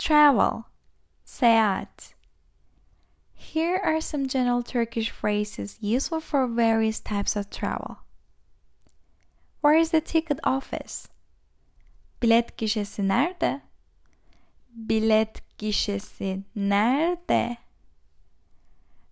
[0.00, 0.64] travel,
[1.26, 2.14] seyahat.
[3.34, 7.98] Here are some general Turkish phrases useful for various types of travel.
[9.60, 11.08] Where is the ticket office?
[12.20, 13.60] Bilet gişesi nerede?
[14.74, 17.56] Bilet gişesi nerede?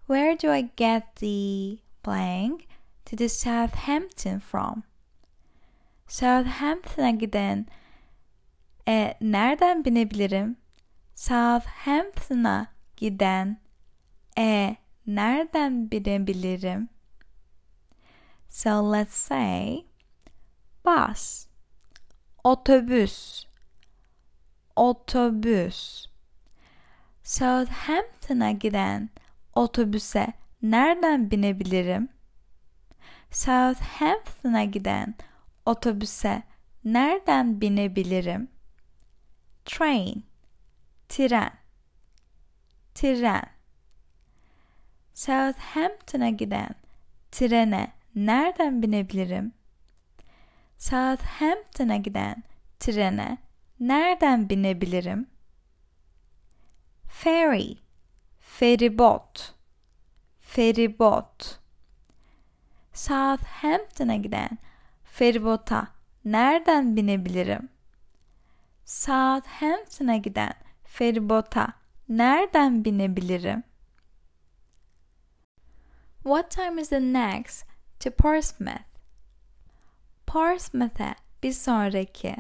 [0.07, 2.67] Where do I get the blank
[3.05, 4.85] to the Southampton from?
[6.07, 7.67] Southampton'a giden
[8.87, 10.57] e, nereden binebilirim?
[11.19, 13.61] Southampton'a giden
[14.39, 14.77] e
[15.07, 16.89] nereden binebilirim?
[18.49, 19.85] So let's say
[20.85, 21.47] bus,
[22.45, 23.47] otobüs,
[24.77, 26.07] otobüs.
[27.23, 29.11] Southampton'a giden
[29.55, 32.09] otobüse nereden binebilirim?
[33.31, 35.15] Southampton'a giden
[35.67, 36.43] otobüse
[36.85, 38.49] nereden binebilirim?
[39.65, 40.29] Train,
[41.09, 41.51] tren,
[42.95, 43.49] tren.
[45.15, 46.75] Southampton'a giden
[47.33, 49.53] trene nereden binebilirim?
[50.79, 52.43] Southampton'a giden
[52.81, 53.39] trene
[53.81, 55.27] nereden binebilirim?
[57.09, 57.77] Ferry,
[58.41, 59.55] feribot,
[60.41, 61.59] feribot.
[62.93, 64.59] Southampton'a giden
[65.05, 65.89] feribota
[66.25, 67.69] nereden binebilirim?
[68.85, 70.68] Southampton'a giden
[70.99, 71.73] feribota
[72.09, 73.63] nereden binebilirim?
[76.25, 77.67] What time is the next
[78.01, 78.89] to Portsmouth?
[80.27, 82.37] Portsmouth'e bir sonraki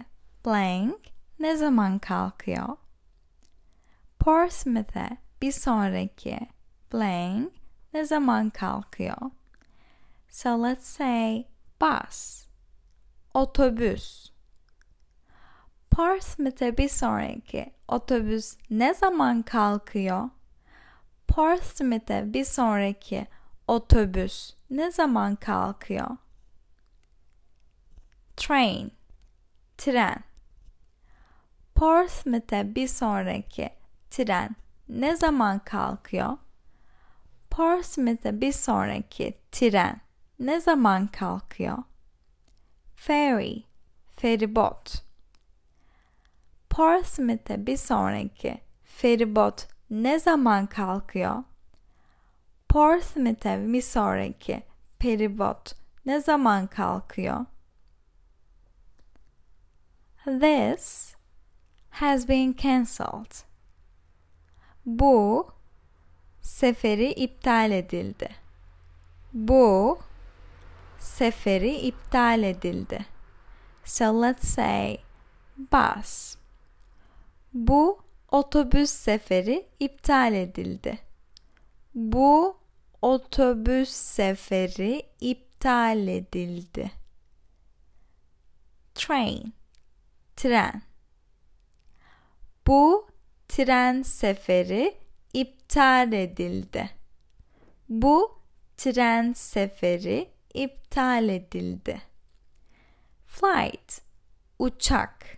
[0.47, 1.01] blank
[1.39, 2.77] ne zaman kalkıyor?
[4.19, 6.39] Portsmouth'e bir sonraki
[6.93, 7.53] blank
[7.95, 9.31] ne zaman kalkıyor?
[10.29, 11.45] So let's say
[11.81, 12.47] bus,
[13.35, 14.33] otobüs.
[15.99, 20.31] Portsmouth'e bir sonraki otobüs ne zaman kalkıyor?
[21.29, 23.27] Portsmouth'e bir sonraki
[23.69, 26.09] otobüs ne zaman kalkıyor?
[28.37, 28.93] Train,
[29.79, 30.25] tren.
[31.75, 33.71] Portsmouth'e bir sonraki
[34.11, 34.57] tren
[34.89, 36.39] ne zaman kalkıyor?
[37.51, 40.01] Portsmouth'e bir sonraki tren
[40.39, 41.79] ne zaman kalkıyor?
[42.97, 43.63] Ferry,
[44.17, 45.08] feribot.
[46.79, 51.45] Portsmouth'e bir sonraki feribot ne zaman kalkıyor?
[52.69, 54.63] Portsmouth'e bir sonraki
[54.99, 55.75] feribot
[56.07, 57.47] ne zaman kalkıyor?
[60.25, 61.15] This
[61.91, 63.33] has been cancelled.
[64.87, 65.49] Bu
[66.41, 68.29] seferi iptal edildi.
[69.33, 69.99] Bu
[70.99, 73.07] seferi iptal edildi.
[73.85, 74.99] So let's say
[75.73, 76.38] bus.
[77.53, 80.99] Bu otobüs seferi iptal edildi.
[81.95, 82.57] Bu
[83.03, 86.91] otobüs seferi iptal edildi.
[88.95, 89.53] Train
[90.37, 90.83] tren.
[92.67, 93.09] Bu
[93.49, 94.95] tren seferi
[95.33, 96.91] iptal edildi.
[97.89, 98.39] Bu
[98.77, 102.03] tren seferi iptal edildi.
[103.27, 104.01] Flight
[104.59, 105.38] uçak.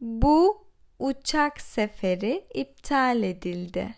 [0.00, 0.66] Bu
[0.98, 3.94] uçak seferi iptal edildi.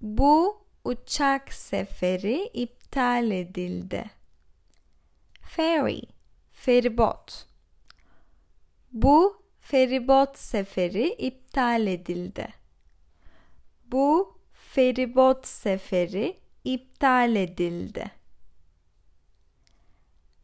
[0.00, 4.04] Bu uçak seferi iptal edildi.
[5.42, 6.02] Ferry
[6.52, 7.46] feribot.
[8.92, 12.48] Bu feribot seferi iptal edildi.
[13.84, 18.10] Bu feribot seferi iptal edildi.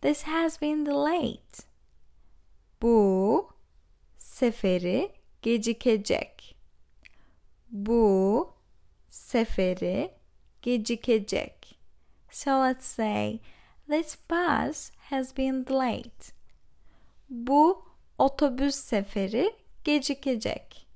[0.00, 1.58] This has been delayed.
[2.82, 3.51] Bu
[4.32, 5.12] seferi
[5.42, 6.56] gecikecek.
[7.70, 8.54] Bu
[9.10, 10.14] seferi
[10.62, 11.78] gecikecek.
[12.30, 13.40] So let's say
[13.88, 16.32] this bus has been delayed.
[17.30, 17.84] Bu
[18.18, 20.86] otobüs seferi gecikecek.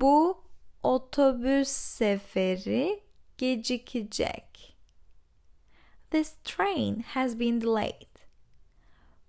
[0.00, 0.44] Bu
[0.82, 3.02] otobüs seferi
[3.38, 4.76] gecikecek.
[6.10, 8.26] This train has been delayed.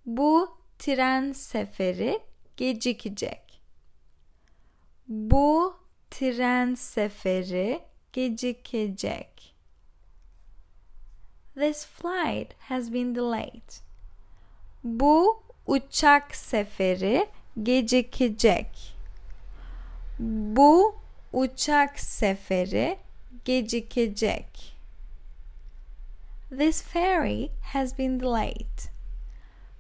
[0.06, 3.62] Bu tren seferi gecikecek.
[5.08, 5.76] Bu
[6.12, 7.82] tren seferi
[8.14, 9.56] gecikecek.
[11.56, 13.82] This flight has been delayed.
[14.84, 17.30] Bu uçak seferi
[17.64, 18.96] gecikecek.
[20.20, 20.96] Bu
[21.34, 22.98] uçak seferi
[23.46, 24.76] gecikecek.
[26.50, 28.92] This ferry has been delayed.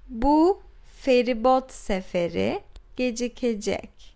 [0.09, 0.63] Bu
[1.01, 2.63] feribot seferi
[2.95, 4.15] gecikecek.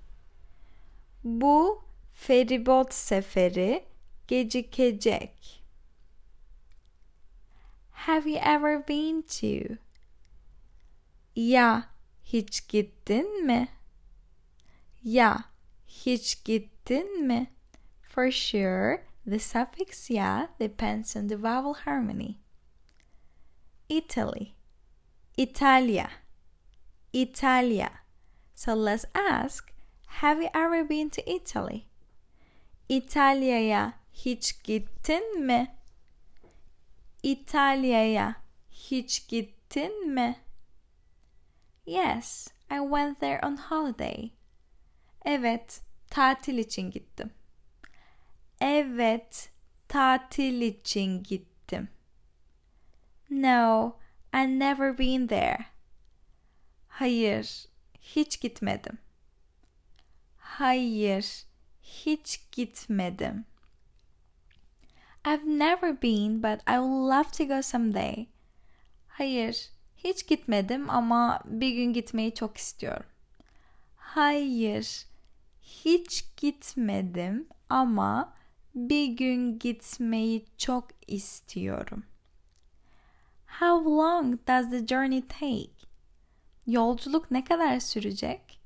[1.24, 1.84] Bu
[2.14, 3.86] feribot seferi
[4.28, 5.64] gecikecek.
[7.92, 9.78] Have you ever been to?
[11.36, 11.84] Ya
[12.24, 13.68] hiç gittin mi?
[15.04, 15.44] Ya
[15.88, 17.48] hiç gittin mi?
[18.02, 22.36] For sure, the suffix ya depends on the vowel harmony.
[23.90, 24.54] Italy,
[25.38, 26.10] Italia,
[27.16, 27.92] Italia.
[28.54, 29.72] So let's ask,
[30.08, 31.88] have you ever been to Italy?
[32.90, 35.76] İtalya'ya hiç gittin mi?
[37.24, 38.36] İtalya'ya
[38.72, 40.36] hiç gittin mi?
[41.86, 44.32] Yes, I went there on holiday.
[45.26, 47.34] Evet, tatil için gittim.
[48.62, 49.50] Evet,
[49.88, 51.90] tatil için gittim.
[53.30, 53.98] No,
[54.34, 55.75] I've never been there.
[56.96, 57.66] Hayır,
[58.02, 58.98] hiç gitmedim.
[60.38, 61.46] Hayır,
[61.82, 63.46] hiç gitmedim.
[65.28, 68.28] I've never been but I would love to go someday.
[69.08, 73.10] Hayır, hiç gitmedim ama bir gün gitmeyi çok istiyorum.
[73.98, 75.06] Hayır,
[75.62, 78.34] hiç gitmedim ama
[78.76, 82.04] bir gün gitmeyi çok istiyorum.
[83.60, 85.75] How long does the journey take?
[86.68, 88.62] Yolculuk ne kadar sürecek?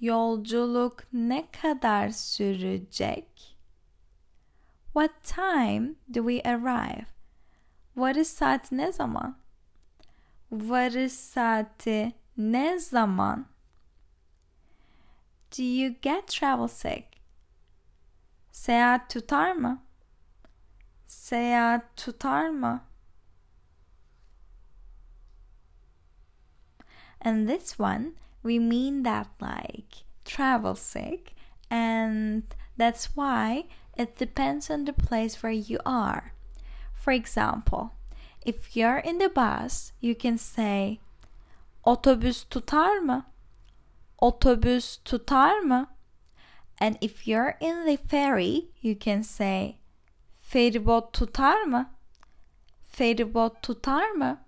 [0.00, 3.56] Yolculuk ne kadar sürecek?
[4.84, 7.06] What time do we arrive?
[7.96, 9.38] Varış saati ne zaman?
[10.52, 13.46] Varış saati ne zaman?
[15.58, 17.04] Do you get travel sick?
[18.52, 19.82] Seyahat tutar mı?
[21.06, 22.84] Seyahat tutar mı?
[27.22, 31.34] And this one, we mean that like travel sick,
[31.70, 32.42] and
[32.76, 33.66] that's why
[33.96, 36.32] it depends on the place where you are.
[36.94, 37.92] For example,
[38.44, 40.98] if you're in the bus, you can say
[41.86, 43.24] otobüs tutar mı?
[44.20, 45.86] Otobüs tutar mı?
[46.80, 49.78] And if you're in the ferry, you can say
[50.50, 51.90] feribot tutar mı?
[52.84, 54.38] Feribot tutar mı?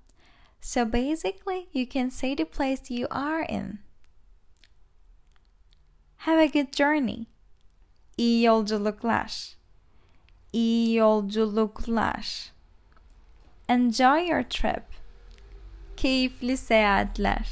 [0.67, 3.81] So basically, you can say the place you are in.
[6.17, 7.27] Have a good journey.
[8.17, 9.57] İyi yolculuklar.
[10.53, 12.53] İyi yolculuklar.
[13.69, 14.85] Enjoy your trip.
[15.97, 17.49] Keyifli seyahatler.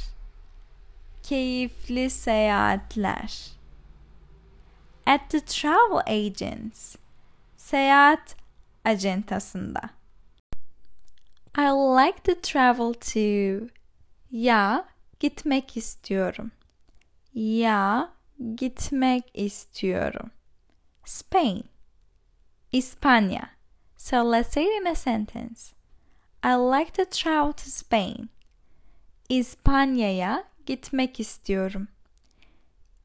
[1.23, 3.47] Keyifli seyahatler.
[5.05, 6.95] At the travel agents.
[7.57, 8.35] Seyahat
[8.85, 10.02] acentasında.
[11.55, 13.69] I like to travel to.
[14.31, 14.85] Ya
[15.19, 16.51] gitmek istiyorum.
[17.33, 18.09] Ya
[18.55, 20.31] gitmek istiyorum.
[21.05, 21.63] Spain.
[22.71, 23.49] İspanya.
[23.97, 25.73] So let's say it in a sentence.
[26.43, 28.29] I like to travel to Spain.
[29.29, 31.87] İspanya'ya gitmek istiyorum.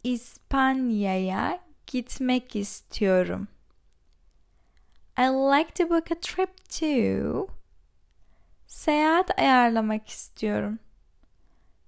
[0.04, 3.48] İspanya'ya gitmek istiyorum.
[5.18, 7.57] I like to book a trip to.
[8.68, 10.78] Seyahat ayarlamak istiyorum.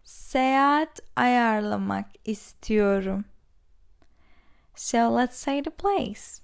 [0.03, 3.25] Seyahat ayarlamak istiyorum.
[4.75, 6.41] So let's say the place.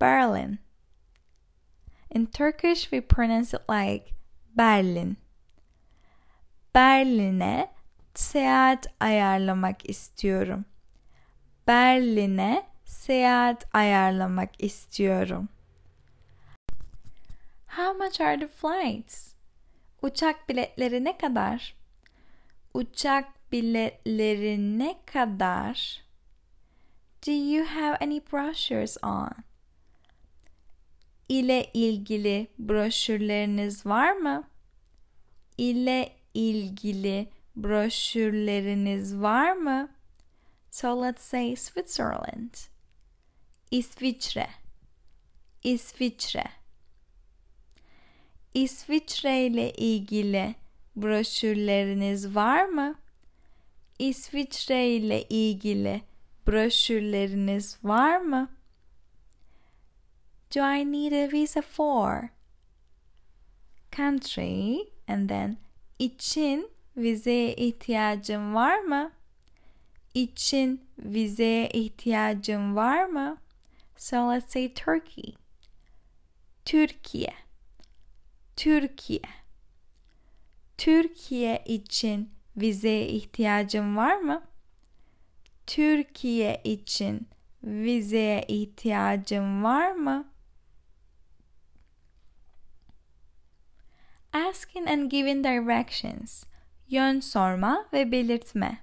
[0.00, 0.58] Berlin.
[2.10, 4.14] In Turkish we pronounce it like
[4.56, 5.16] Berlin.
[6.74, 7.70] Berlin'e
[8.14, 10.64] seyahat ayarlamak istiyorum.
[11.68, 15.48] Berlin'e seyahat ayarlamak istiyorum.
[17.66, 19.29] How much are the flights?
[20.02, 21.74] Uçak biletleri ne kadar?
[22.74, 26.02] Uçak biletleri ne kadar?
[27.26, 29.30] Do you have any brochures on?
[31.28, 34.44] İle ilgili broşürleriniz var mı?
[35.58, 39.88] İle ilgili broşürleriniz var mı?
[40.70, 42.54] So let's say Switzerland.
[43.70, 44.46] İsviçre.
[45.64, 46.59] İsviçre.
[48.54, 50.54] İsviçre ile ilgili
[50.96, 52.94] broşürleriniz var mı?
[53.98, 56.02] İsviçre ile ilgili
[56.46, 58.48] broşürleriniz var mı?
[60.54, 62.28] Do I need a visa for?
[63.96, 64.78] Country
[65.08, 65.56] and then
[65.98, 69.12] için vizeye ihtiyacım var mı?
[70.14, 73.36] İçin vizeye ihtiyacım var mı?
[73.96, 75.34] So let's say Turkey.
[76.64, 77.34] Türkiye.
[78.60, 79.20] Türkiye.
[80.78, 84.42] Türkiye için vizeye ihtiyacım var mı?
[85.66, 87.28] Türkiye için
[87.64, 90.32] Vizeye ihtiyacın var mı?
[94.32, 96.44] Asking and giving directions.
[96.88, 98.78] Yön sorma ve belirtme.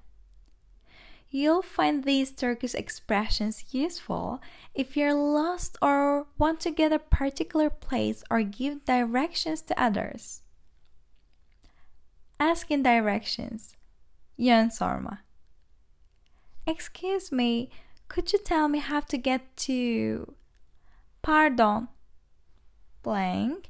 [1.29, 4.41] You'll find these Turkish expressions useful
[4.73, 10.41] if you're lost or want to get a particular place or give directions to others.
[12.39, 13.75] Asking directions.
[14.37, 15.19] Yön sorma.
[16.65, 17.69] Excuse me,
[18.07, 20.33] could you tell me how to get to...
[21.21, 21.89] Pardon.
[23.03, 23.69] Blank.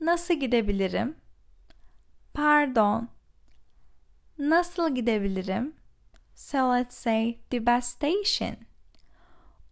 [0.00, 1.16] Nasıl gidebilirim?
[2.34, 3.08] Pardon.
[4.38, 5.74] Nasıl gidebilirim?
[6.38, 8.66] So let's say the bus station.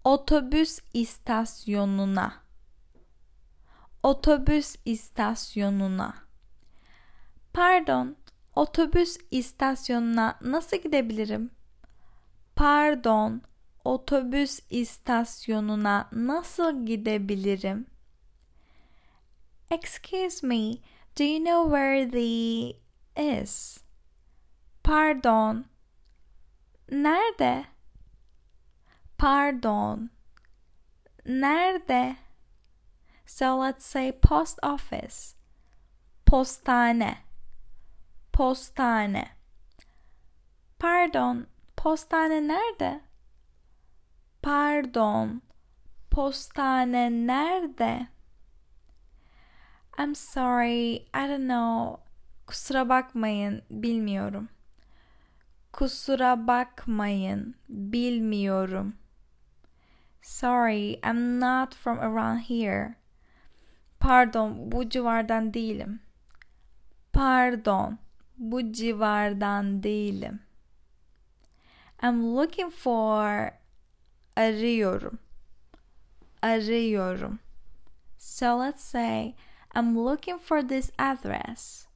[0.04, 2.32] Otobüs istasyonuna.
[4.02, 6.14] Otobüs istasyonuna.
[7.52, 8.16] Pardon,
[8.56, 11.50] otobüs istasyonuna nasıl gidebilirim?
[12.56, 13.42] Pardon,
[13.84, 17.86] otobüs istasyonuna nasıl gidebilirim?
[19.70, 20.78] Excuse me,
[21.18, 22.76] do you know where the
[23.42, 23.78] is?
[24.84, 25.73] Pardon.
[26.94, 27.66] Nerede?
[29.18, 30.10] Pardon.
[31.26, 32.16] Nerede?
[33.26, 35.34] So let's say post office.
[36.24, 37.16] Postane.
[38.32, 39.34] Postane.
[40.84, 41.46] Pardon,
[41.76, 43.00] postane nerede?
[44.42, 45.40] Pardon,
[46.10, 48.08] postane nerede?
[49.96, 52.00] I'm sorry, I don't know.
[52.46, 54.48] Kusura bakmayın, bilmiyorum.
[55.74, 58.94] Kusura bakmayın, bilmiyorum.
[60.22, 62.94] Sorry, I'm not from around here.
[64.00, 66.00] Pardon, bu civardan değilim.
[67.12, 67.98] Pardon,
[68.38, 70.40] bu civardan değilim.
[72.02, 73.50] I'm looking for
[74.36, 75.18] arıyorum.
[76.42, 77.38] Arıyorum.
[78.18, 79.34] So let's say
[79.74, 81.86] I'm looking for this address.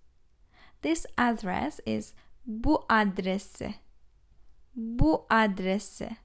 [0.82, 2.14] This address is
[2.48, 3.74] bu adresi.
[4.74, 6.16] Bu adresi.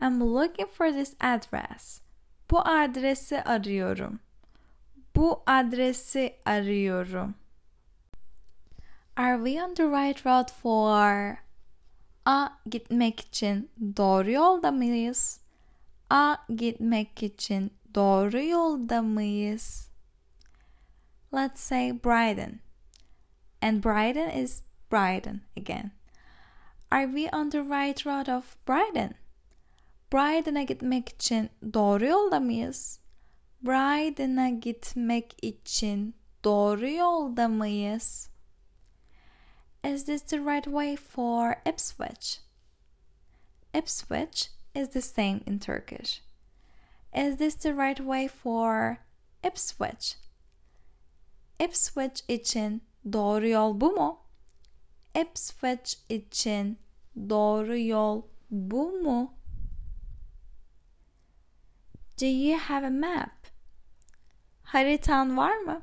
[0.00, 2.00] I'm looking for this address.
[2.50, 4.20] Bu adresi arıyorum.
[5.16, 7.34] Bu adresi arıyorum.
[9.16, 11.36] Are we on the right road for
[12.24, 15.40] A gitmek için doğru yolda mıyız?
[16.10, 19.88] A gitmek için doğru yolda mıyız?
[21.34, 22.60] Let's say Brighton.
[23.62, 24.62] And Brighton is
[24.92, 25.92] Brighton again.
[26.90, 29.14] Are we on the right road of Brighton?
[30.10, 33.00] Brighton'a gitmek için doğru yolda mıyız?
[33.62, 38.28] Brighton'a gitmek için doğru yolda mıyız?
[39.82, 42.40] Is this the right way for Ipswich?
[43.74, 46.20] Ipswich is the same in Turkish.
[47.14, 48.98] Is this the right way for
[49.42, 50.16] Ipswich?
[51.58, 52.82] Ipswich için
[53.12, 54.21] doğru yol bu mu?
[55.14, 56.78] Ipswich için
[57.16, 59.34] doğru yol bu mu?
[62.20, 63.46] Do you have a map?
[64.62, 65.82] Haritan var mı?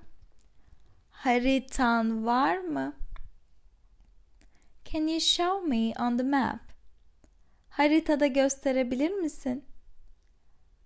[1.09, 2.93] Haritan var mı?
[4.85, 6.59] Can you show me on the map?
[7.69, 9.65] Haritada gösterebilir misin?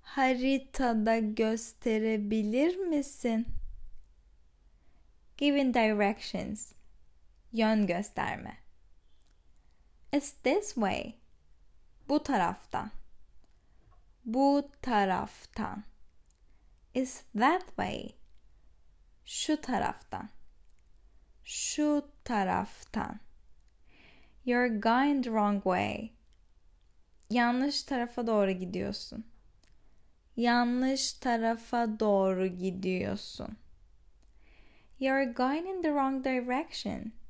[0.02, 3.48] Haritada gösterebilir misin?
[5.38, 6.74] Giving directions.
[7.54, 8.58] Yön gösterme.
[10.12, 11.16] It's this way.
[12.10, 12.92] Bu taraftan.
[14.26, 15.84] Bu taraftan.
[16.94, 18.10] It's that way.
[19.26, 20.30] Şu taraftan.
[21.44, 23.20] Şu taraftan.
[24.46, 26.12] You're going the wrong way.
[27.30, 29.26] Yanlış tarafa doğru gidiyorsun.
[30.36, 33.58] Yanlış tarafa doğru gidiyorsun.
[35.00, 37.23] You're going in the wrong direction.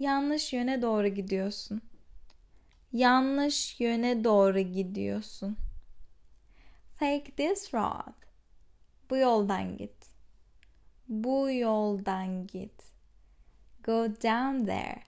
[0.00, 1.82] Yanlış yöne doğru gidiyorsun.
[2.92, 5.56] Yanlış yöne doğru gidiyorsun.
[6.98, 8.14] Take this road.
[9.10, 10.10] Bu yoldan git.
[11.08, 12.82] Bu yoldan git.
[13.84, 15.02] Go down there.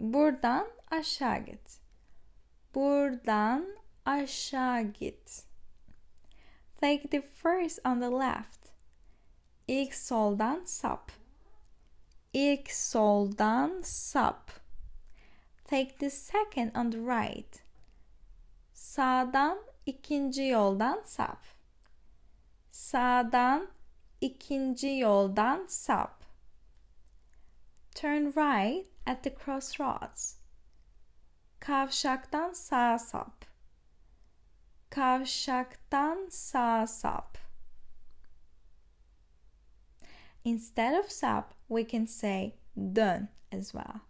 [0.00, 1.80] Buradan aşağı git.
[2.74, 3.66] Buradan
[4.04, 5.44] aşağı git.
[6.80, 8.68] Take the first on the left.
[9.68, 11.17] İlk soldan sap.
[12.32, 14.50] İlk soldan sap.
[15.64, 17.62] Take the second on the right.
[18.74, 21.44] Sağdan ikinci yoldan sap.
[22.70, 23.68] Sağdan
[24.20, 26.24] ikinci yoldan sap.
[27.94, 30.36] Turn right at the crossroads.
[31.60, 33.44] Kavşaktan sağa sap.
[34.90, 37.38] Kavşaktan sağ sap.
[40.44, 44.00] Instead of sap, we can say dön as well.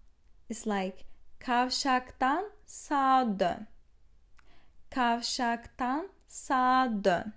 [0.48, 1.04] It's like
[1.38, 3.66] kavşaktan sağ dön.
[4.90, 7.32] Kavşaktan sağ dön.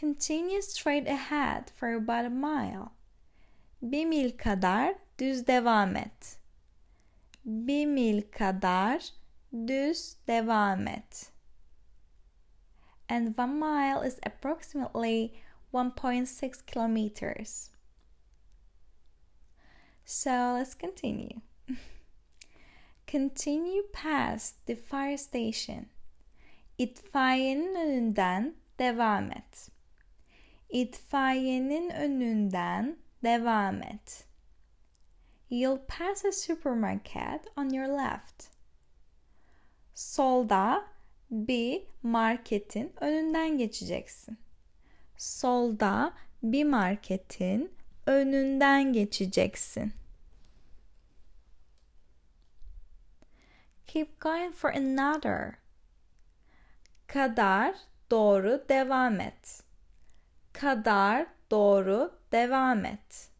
[0.00, 2.90] Continue straight ahead for about a mile.
[3.82, 6.38] Bir mil kadar düz devam et.
[7.44, 9.04] Bir mil kadar
[9.66, 11.30] düz devam et.
[13.08, 15.34] And one mile is approximately
[15.72, 17.73] 1.6 kilometers.
[20.04, 21.40] So let's continue.
[23.06, 25.86] continue past the fire station.
[26.78, 29.70] İtfaiyenin önünden devam et.
[30.70, 34.24] İtfaiyenin önünden devam et.
[35.50, 38.48] You'll pass a supermarket on your left.
[39.94, 40.84] Solda
[41.30, 44.38] bir marketin önünden geçeceksin.
[45.16, 47.70] Solda bir marketin
[48.06, 49.92] önünden geçeceksin.
[53.86, 55.54] Keep going for another.
[57.06, 57.74] Kadar
[58.10, 59.62] doğru devam et.
[60.52, 63.30] Kadar doğru devam et.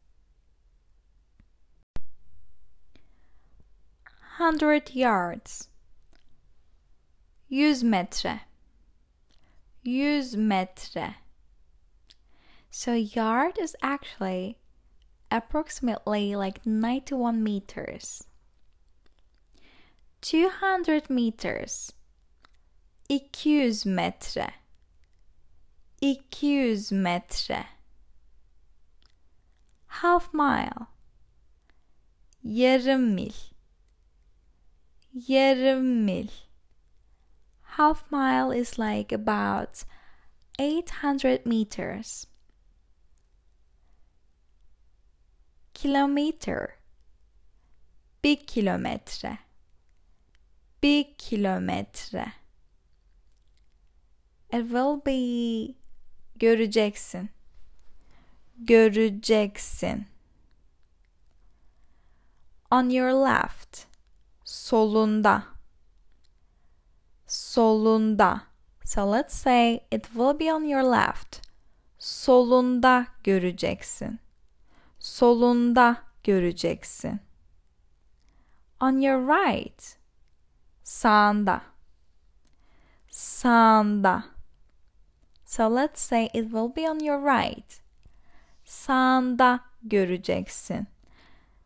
[4.39, 5.69] Hundred yards.
[7.51, 8.41] Yüz metre.
[9.85, 11.24] Yüz metre.
[12.77, 14.59] So yard is actually
[15.31, 18.25] approximately like 91 meters.
[20.23, 21.93] 200 meters.
[23.09, 24.55] 200 metre.
[26.03, 27.67] 200 metre.
[29.87, 30.89] Half mile.
[32.45, 33.35] Yarım mil.
[35.15, 36.29] Yarım mil.
[37.77, 39.85] Half mile is like about
[40.59, 42.27] 800 meters.
[45.75, 46.69] Kilometer.
[48.25, 49.39] Bir kilometre.
[50.83, 52.33] Bir kilometre.
[54.53, 55.75] It will be
[56.37, 57.29] göreceksin.
[58.59, 60.07] Göreceksin.
[62.71, 63.87] On your left.
[64.45, 65.43] Solunda.
[67.27, 68.43] Solunda.
[68.85, 71.41] So let's say it will be on your left.
[71.99, 74.19] Solunda göreceksin.
[75.05, 77.21] Solunda göreceksin.
[78.81, 79.99] On your right.
[80.83, 81.63] Sağında.
[83.11, 84.25] Sağında.
[85.45, 87.83] So let's say it will be on your right.
[88.65, 90.87] Sağında göreceksin.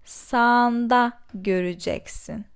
[0.04, 2.46] Sağında göreceksin.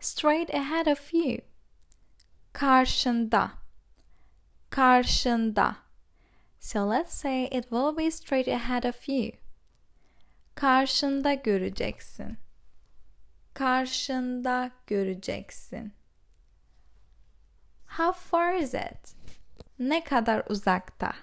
[0.00, 1.38] Straight ahead of you.
[2.52, 3.50] Karşında.
[4.70, 5.81] Karşında.
[6.64, 9.32] So let's say it will be straight ahead of you.
[10.54, 12.38] Karşında göreceksin.
[13.54, 15.92] Karşında göreceksin.
[17.86, 19.14] How far is it?
[19.78, 21.14] Ne kadar uzakta?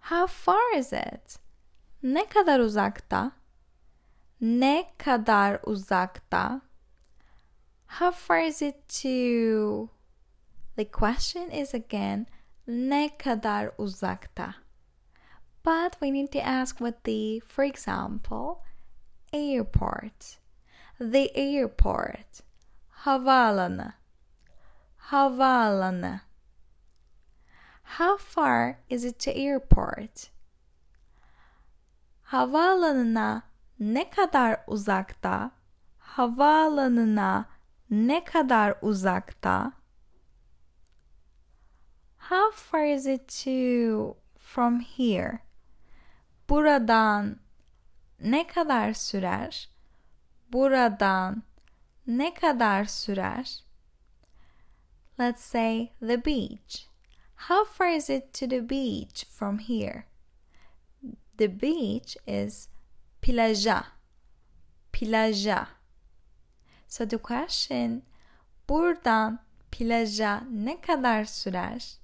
[0.00, 1.38] How far is it?
[2.02, 3.32] Ne kadar uzakta?
[4.40, 6.60] Ne kadar uzakta?
[7.86, 9.88] How far is it to?
[10.76, 12.26] The question is again,
[12.68, 14.54] ne kadar uzakta?
[15.62, 18.62] But we need to ask what the, for example,
[19.32, 20.38] airport.
[20.98, 22.42] The airport.
[23.04, 23.94] Havaalanı.
[24.96, 26.20] Havaalanı.
[27.96, 30.30] How far is it to airport?
[32.22, 33.42] Havaalanına
[33.80, 35.50] ne kadar uzakta?
[35.98, 37.46] Havaalanına
[37.90, 39.72] ne kadar uzakta?
[42.58, 45.42] How far is it to from here?
[46.48, 47.38] Buradan
[48.20, 49.68] ne kadar sürer?
[50.52, 51.42] Buradan
[52.06, 53.60] ne kadar sürer?
[55.18, 56.88] Let's say the beach.
[57.36, 60.06] How far is it to the beach from here?
[61.36, 62.68] The beach is
[63.22, 63.84] plaja.
[64.92, 65.68] Plaja.
[66.88, 68.02] So the question
[68.68, 69.38] buradan
[69.70, 71.98] plaja ne kadar sürer?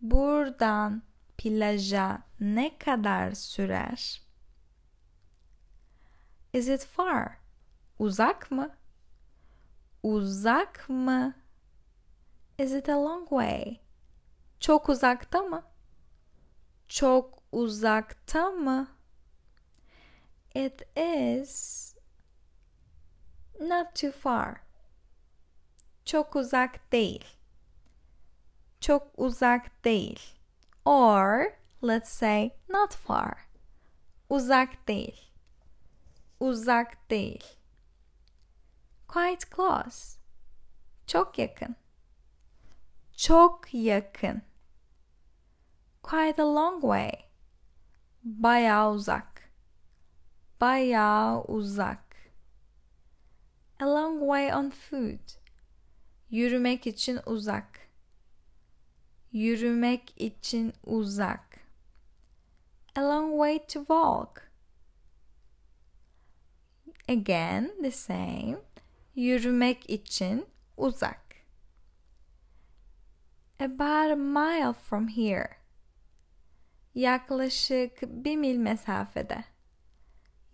[0.00, 1.02] Buradan
[1.38, 4.22] plaja ne kadar sürer?
[6.52, 7.38] Is it far?
[7.98, 8.76] Uzak mı?
[10.02, 11.34] Uzak mı?
[12.58, 13.80] Is it a long way?
[14.60, 15.62] Çok uzakta mı?
[16.88, 18.88] Çok uzakta mı?
[20.54, 21.94] It is
[23.60, 24.60] not too far.
[26.04, 27.35] Çok uzak değil.
[28.80, 30.20] Çok uzak değil.
[30.84, 31.44] Or
[31.84, 33.48] let's say not far.
[34.30, 35.32] Uzak değil.
[36.40, 37.44] Uzak değil.
[39.08, 40.18] Quite close.
[41.06, 41.76] Çok yakın.
[43.16, 44.42] Çok yakın.
[46.02, 47.12] Quite a long way.
[48.24, 49.50] Bayağı uzak.
[50.60, 52.16] Bayağı uzak.
[53.80, 55.38] A long way on foot.
[56.30, 57.85] Yürümek için uzak.
[59.36, 61.60] Yürümek için uzak.
[62.94, 64.50] A long way to walk.
[67.08, 68.56] Again, the same.
[69.14, 70.46] Yürümek için
[70.76, 71.36] uzak.
[73.60, 75.56] About a mile from here.
[76.94, 79.44] Yaklaşık bir mil mesafede.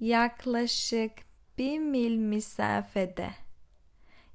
[0.00, 1.12] Yaklaşık
[1.58, 3.30] bir mil mesafede.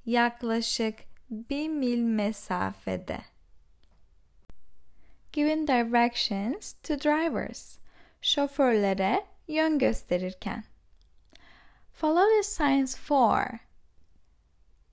[0.06, 0.98] Yaklaşık
[1.30, 3.37] bir mil mesafede.
[5.32, 7.78] Giving directions to drivers.
[8.22, 10.64] Şoförlere yön gösterirken.
[11.92, 13.58] Follow the signs for.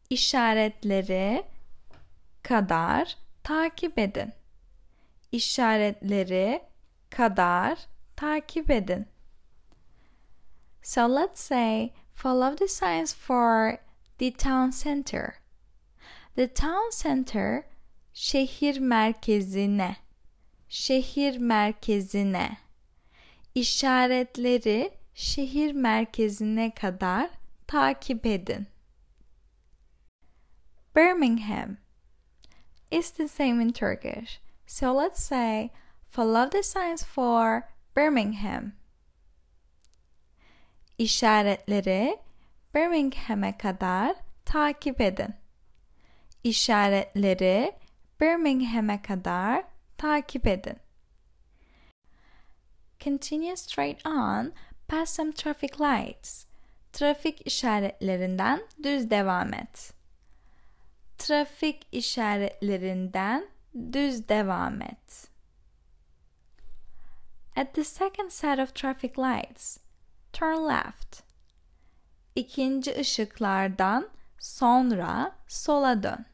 [0.10, 1.43] İşaretleri
[2.43, 4.34] kadar takip edin.
[5.32, 6.62] İşaretleri
[7.10, 7.80] kadar
[8.15, 9.08] takip edin.
[10.82, 13.78] So let's say follow the signs for
[14.17, 15.34] the town center.
[16.36, 17.63] The town center
[18.13, 19.95] şehir merkezine.
[20.69, 22.58] Şehir merkezine.
[23.56, 27.30] İşaretleri şehir merkezine kadar
[27.67, 28.67] takip edin.
[30.95, 31.78] Birmingham
[32.91, 34.39] is the same in Turkish.
[34.67, 35.69] So let's say
[36.08, 37.62] follow the signs for
[37.95, 38.71] Birmingham.
[40.97, 42.17] İşaretleri
[42.75, 45.36] Birmingham'e kadar takip edin.
[46.43, 47.71] İşaretleri
[48.21, 49.63] Birmingham'e kadar
[49.97, 50.79] takip edin.
[52.99, 54.53] Continue straight on
[54.88, 56.45] past some traffic lights.
[56.93, 59.93] Trafik işaretlerinden düz devam et.
[61.17, 63.47] Trafik işaretlerinden
[63.93, 65.27] düz devam et.
[67.55, 69.77] At the second set of traffic lights,
[70.34, 71.23] turn left.
[72.36, 76.25] İkinci ışıklardan sonra sola dön.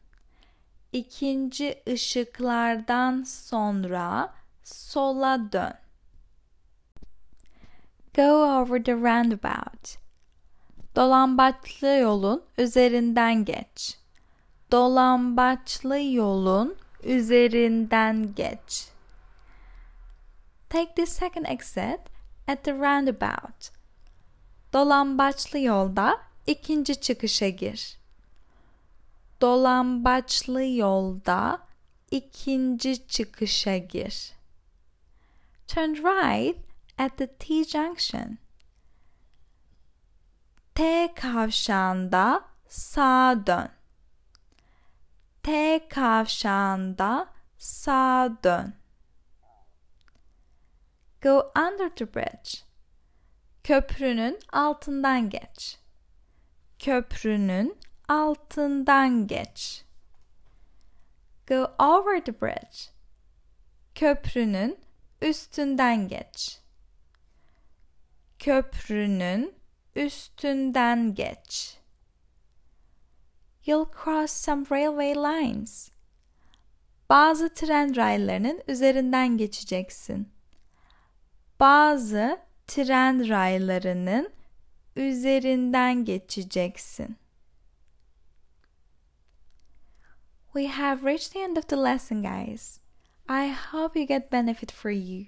[0.91, 5.73] İkinci ışıklardan sonra sola dön.
[8.15, 9.97] Go over the roundabout.
[10.95, 13.97] Dolambaçlı yolun üzerinden geç.
[14.71, 18.88] Dolambaçlı yolun üzerinden geç.
[20.69, 21.99] Take the second exit
[22.47, 23.71] at the roundabout.
[24.73, 28.01] Dolambaçlı yolda ikinci çıkışa gir.
[29.41, 31.67] Dolambaçlı yolda
[32.12, 34.32] ikinci çıkışa gir.
[35.67, 36.58] Turn right
[36.97, 38.38] at the T junction.
[40.75, 43.69] T kavşağında sağa dön.
[45.43, 47.27] T kavşağında
[47.58, 48.73] sağa dön.
[51.21, 52.49] Go under the bridge.
[53.63, 55.77] Köprünün altından geç.
[56.80, 57.77] Köprünün
[58.12, 59.86] altından geç.
[61.47, 62.78] Go over the bridge.
[63.95, 64.80] Köprünün
[65.21, 66.60] üstünden geç.
[68.39, 69.56] Köprünün
[69.95, 71.78] üstünden geç.
[73.65, 75.91] You'll cross some railway lines.
[77.10, 80.30] Bazı tren raylarının üzerinden geçeceksin.
[81.60, 84.34] Bazı tren raylarının
[84.95, 87.21] üzerinden geçeceksin.
[90.54, 92.80] We have reached the end of the lesson, guys.
[93.28, 95.28] I hope you get benefit for you.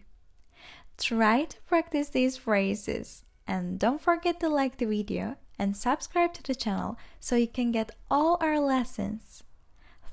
[0.98, 6.44] Try to practice these phrases and don't forget to like the video and subscribe to
[6.44, 9.44] the channel so you can get all our lessons.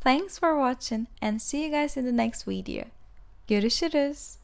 [0.01, 2.87] Thanks for watching and see you guys in the next video.
[3.49, 4.40] Görüşürüz.